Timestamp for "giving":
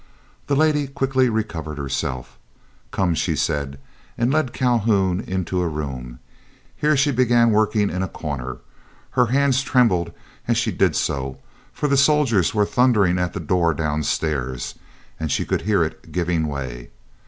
16.11-16.47